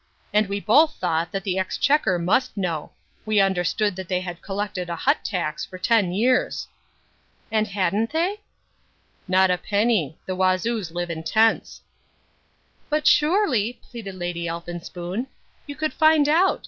[0.33, 2.91] And we both thought that the Exchequer must know.
[3.23, 6.67] We understood that they had collected a hut tax for ten years."
[7.51, 8.39] "And hadn't they?"
[9.27, 10.17] "Not a penny.
[10.25, 11.81] The Wazoos live in tents."
[12.89, 15.27] "But, surely," pleaded Lady Elphinspoon,
[15.67, 16.59] "you could find out.